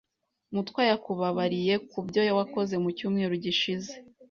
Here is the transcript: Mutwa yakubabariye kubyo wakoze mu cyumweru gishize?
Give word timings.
Mutwa 0.53 0.81
yakubabariye 0.91 1.73
kubyo 1.89 2.21
wakoze 2.37 2.73
mu 2.83 2.89
cyumweru 2.97 3.33
gishize? 3.43 3.93